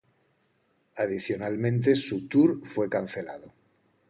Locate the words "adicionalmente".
0.97-1.95